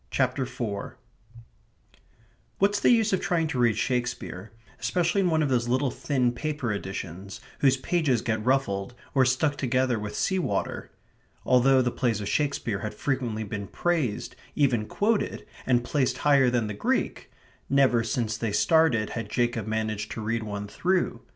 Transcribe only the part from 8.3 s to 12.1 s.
ruffled, or stuck together with sea water? Although the